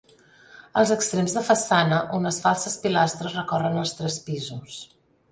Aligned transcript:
Als 0.79 0.91
extrems 0.93 1.35
de 1.35 1.43
façana 1.49 1.99
unes 2.19 2.39
falses 2.45 2.77
pilastres 2.85 3.35
recorren 3.41 3.77
els 3.83 3.93
tres 3.99 4.17
pisos. 4.31 4.79